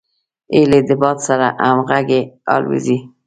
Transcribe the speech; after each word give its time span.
هیلۍ 0.55 0.81
د 0.89 0.91
باد 1.01 1.17
سره 1.27 1.47
همغږي 1.65 2.21
الوزي 2.53 2.97